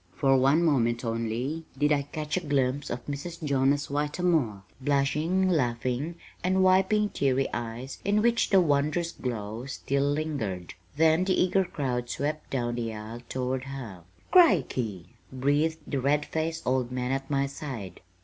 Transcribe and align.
For 0.15 0.35
one 0.35 0.63
moment 0.65 1.05
only 1.05 1.63
did 1.77 1.91
I 1.91 2.01
catch 2.01 2.35
a 2.35 2.39
glimpse 2.39 2.89
of 2.89 3.05
Mrs. 3.05 3.43
Jonas 3.43 3.85
Whitermore, 3.85 4.63
blushing, 4.81 5.47
laughing, 5.47 6.15
and 6.43 6.63
wiping 6.63 7.09
teary 7.09 7.47
eyes 7.53 7.99
in 8.03 8.23
which 8.23 8.49
the 8.49 8.59
wondrous 8.59 9.11
glow 9.11 9.67
still 9.67 10.09
lingered; 10.09 10.73
then 10.97 11.23
the 11.25 11.39
eager 11.39 11.65
crowd 11.65 12.09
swept 12.09 12.49
down 12.49 12.73
the 12.73 12.91
aisle 12.95 13.21
toward 13.29 13.65
her. 13.65 14.01
"Crickey!" 14.31 15.13
breathed 15.31 15.77
the 15.85 16.01
red 16.01 16.25
faced 16.25 16.65
old 16.65 16.91
man 16.91 17.11
at 17.11 17.29
my 17.29 17.45
side. 17.45 18.01